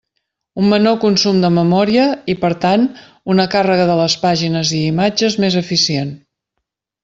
Un 0.61 0.69
menor 0.69 0.95
consum 1.03 1.41
de 1.43 1.51
memòria, 1.57 2.07
i 2.33 2.37
per 2.45 2.51
tant, 2.65 2.87
una 3.35 3.47
càrrega 3.53 3.87
de 3.93 4.01
les 4.03 4.19
pàgines 4.25 4.75
i 4.81 4.83
imatges 4.95 5.41
més 5.45 5.63
eficient. 5.67 6.15